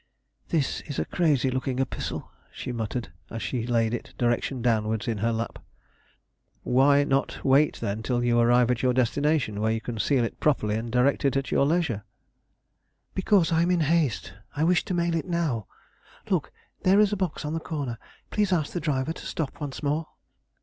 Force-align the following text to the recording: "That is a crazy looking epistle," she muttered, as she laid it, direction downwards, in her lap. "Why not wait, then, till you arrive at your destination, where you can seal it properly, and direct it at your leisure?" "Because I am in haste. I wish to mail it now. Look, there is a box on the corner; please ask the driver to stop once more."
"That 0.49 0.81
is 0.89 0.97
a 0.97 1.05
crazy 1.05 1.51
looking 1.51 1.77
epistle," 1.77 2.31
she 2.51 2.71
muttered, 2.71 3.11
as 3.29 3.43
she 3.43 3.67
laid 3.67 3.93
it, 3.93 4.15
direction 4.17 4.63
downwards, 4.63 5.07
in 5.07 5.19
her 5.19 5.31
lap. 5.31 5.59
"Why 6.63 7.03
not 7.03 7.45
wait, 7.45 7.79
then, 7.79 8.01
till 8.01 8.23
you 8.23 8.39
arrive 8.39 8.71
at 8.71 8.81
your 8.81 8.93
destination, 8.93 9.61
where 9.61 9.71
you 9.71 9.79
can 9.79 9.99
seal 9.99 10.23
it 10.23 10.39
properly, 10.39 10.73
and 10.75 10.91
direct 10.91 11.23
it 11.23 11.37
at 11.37 11.51
your 11.51 11.67
leisure?" 11.67 12.03
"Because 13.13 13.51
I 13.51 13.61
am 13.61 13.69
in 13.69 13.81
haste. 13.81 14.33
I 14.55 14.63
wish 14.63 14.83
to 14.85 14.95
mail 14.95 15.13
it 15.13 15.27
now. 15.27 15.67
Look, 16.31 16.51
there 16.81 16.99
is 16.99 17.13
a 17.13 17.15
box 17.15 17.45
on 17.45 17.53
the 17.53 17.59
corner; 17.59 17.99
please 18.31 18.51
ask 18.51 18.71
the 18.73 18.79
driver 18.79 19.13
to 19.13 19.25
stop 19.27 19.61
once 19.61 19.83
more." 19.83 20.07